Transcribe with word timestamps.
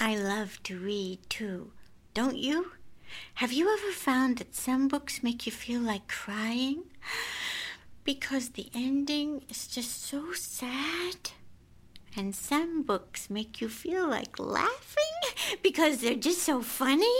I 0.00 0.16
love 0.16 0.62
to 0.64 0.78
read 0.78 1.18
too, 1.28 1.72
don't 2.14 2.36
you? 2.36 2.72
Have 3.34 3.52
you 3.52 3.72
ever 3.72 3.92
found 3.92 4.38
that 4.38 4.54
some 4.54 4.86
books 4.86 5.22
make 5.22 5.44
you 5.46 5.52
feel 5.52 5.80
like 5.80 6.08
crying? 6.08 6.84
Because 8.04 8.50
the 8.50 8.70
ending 8.74 9.42
is 9.50 9.66
just 9.66 10.02
so 10.02 10.32
sad? 10.32 11.30
And 12.16 12.34
some 12.34 12.82
books 12.82 13.28
make 13.28 13.60
you 13.60 13.68
feel 13.68 14.08
like 14.08 14.38
laughing 14.38 15.18
because 15.62 15.98
they're 16.00 16.14
just 16.14 16.42
so 16.42 16.62
funny? 16.62 17.18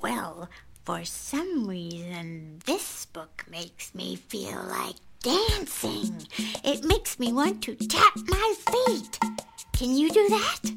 Well, 0.00 0.48
for 0.84 1.04
some 1.04 1.66
reason, 1.66 2.60
this 2.66 3.06
book 3.06 3.46
makes 3.50 3.96
me 3.96 4.14
feel 4.14 4.62
like 4.68 4.96
dancing. 5.22 6.28
It 6.62 6.84
makes 6.84 7.18
me 7.18 7.32
want 7.32 7.62
to 7.64 7.74
tap 7.74 8.16
my 8.28 8.54
feet. 8.70 9.18
Can 9.72 9.96
you 9.96 10.08
do 10.10 10.28
that? 10.28 10.75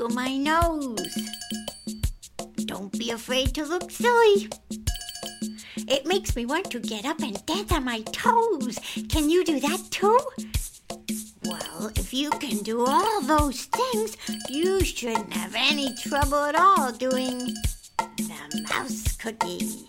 Wiggle 0.00 0.16
my 0.16 0.34
nose. 0.34 1.28
Don't 2.64 2.90
be 2.98 3.10
afraid 3.10 3.54
to 3.54 3.66
look 3.66 3.90
silly. 3.90 4.48
It 5.76 6.06
makes 6.06 6.34
me 6.34 6.46
want 6.46 6.70
to 6.70 6.80
get 6.80 7.04
up 7.04 7.20
and 7.20 7.44
dance 7.44 7.70
on 7.70 7.84
my 7.84 8.00
toes. 8.00 8.78
Can 9.10 9.28
you 9.28 9.44
do 9.44 9.60
that 9.60 9.78
too? 9.90 10.18
Well, 11.44 11.92
if 11.96 12.14
you 12.14 12.30
can 12.30 12.62
do 12.62 12.86
all 12.86 13.20
those 13.20 13.64
things, 13.66 14.16
you 14.48 14.82
shouldn't 14.82 15.34
have 15.34 15.54
any 15.54 15.94
trouble 15.96 16.44
at 16.44 16.54
all 16.54 16.92
doing 16.92 17.54
the 17.98 18.64
mouse 18.70 19.18
cookie. 19.18 19.86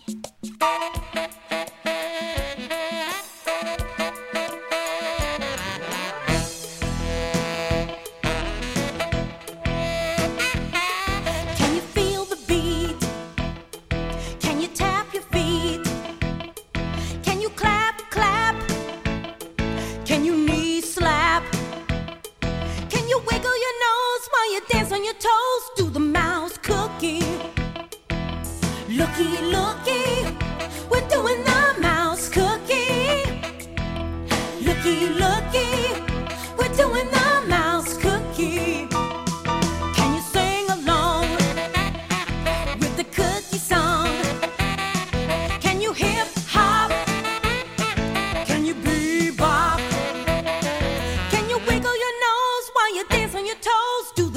Your? 25.62 25.74
Do 25.76 25.90
the 25.90 26.00
mouse 26.00 26.58
cookie. 26.58 27.22
Looky, 28.88 29.38
looky, 29.42 30.26
we're 30.90 31.08
doing 31.08 31.42
the 31.44 31.74
mouse 31.80 32.28
cookie. 32.28 33.24
Looky, 34.60 35.08
looky, 35.08 36.02
we're 36.58 36.74
doing 36.76 37.08
the 37.10 37.44
mouse 37.48 37.96
cookie. 37.96 38.86
Can 39.94 40.14
you 40.14 40.20
sing 40.20 40.68
along 40.70 41.30
with 42.80 42.96
the 42.96 43.04
cookie 43.04 43.58
song? 43.58 44.08
Can 45.60 45.80
you 45.80 45.92
hip 45.92 46.28
hop? 46.48 46.90
Can 48.46 48.64
you 48.66 48.74
bebop? 48.74 49.78
Can 51.30 51.48
you 51.48 51.58
wiggle 51.66 51.96
your 52.04 52.14
nose 52.26 52.70
while 52.74 52.94
you 52.94 53.04
dance 53.08 53.34
on 53.34 53.46
your 53.46 53.56
toes? 53.56 54.12
Do 54.14 54.31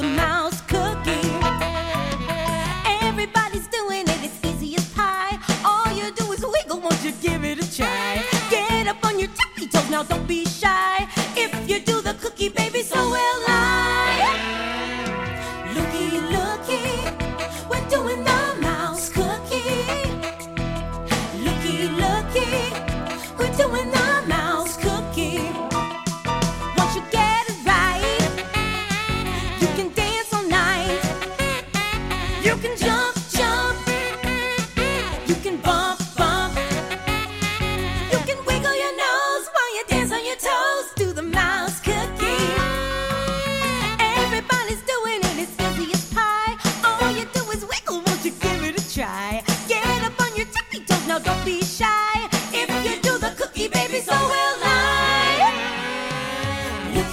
won't 6.88 7.04
you 7.04 7.12
give 7.20 7.44
it 7.44 7.58
a 7.58 7.76
try? 7.76 8.22
Get 8.50 8.86
up 8.86 9.04
on 9.04 9.18
your 9.18 9.28
tippy 9.38 9.66
toes, 9.66 9.90
now 9.90 10.02
don't 10.02 10.26
be 10.26 10.44
shy. 10.44 11.06
If 11.36 11.50
you 11.68 11.80
do 11.80 12.00
the 12.00 12.14
cookie, 12.14 12.48
baby, 12.48 12.75